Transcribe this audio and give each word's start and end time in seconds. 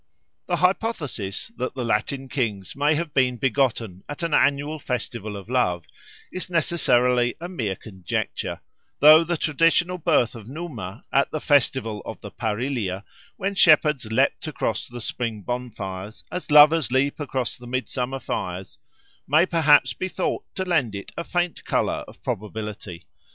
The 0.47 0.55
hypothesis 0.55 1.51
that 1.57 1.75
the 1.75 1.85
Latin 1.85 2.27
kings 2.27 2.75
may 2.75 2.95
have 2.95 3.13
been 3.13 3.37
begotten 3.37 4.03
at 4.09 4.23
an 4.23 4.33
annual 4.33 4.79
festival 4.79 5.37
of 5.37 5.47
love 5.47 5.85
is 6.33 6.49
necessarily 6.49 7.35
a 7.39 7.47
mere 7.47 7.75
conjecture, 7.75 8.61
though 8.99 9.23
the 9.23 9.37
traditional 9.37 9.99
birth 9.99 10.33
of 10.33 10.47
Numa 10.47 11.05
at 11.13 11.29
the 11.29 11.39
festival 11.39 12.01
of 12.03 12.19
the 12.21 12.31
Parilia, 12.31 13.03
when 13.37 13.53
shepherds 13.53 14.05
leaped 14.05 14.47
across 14.47 14.87
the 14.87 15.01
spring 15.01 15.43
bonfires, 15.43 16.23
as 16.31 16.49
lovers 16.49 16.91
leap 16.91 17.19
across 17.19 17.55
the 17.55 17.67
Midsummer 17.67 18.17
fires, 18.17 18.79
may 19.27 19.45
perhaps 19.45 19.93
be 19.93 20.07
thought 20.07 20.43
to 20.55 20.65
lend 20.65 20.95
it 20.95 21.11
a 21.15 21.23
faint 21.23 21.63
colour 21.63 22.03
of 22.07 22.23
probability. 22.23 23.05